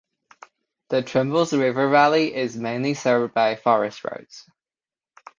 [0.89, 4.49] The Trembles river valley is mainly served by forest roads.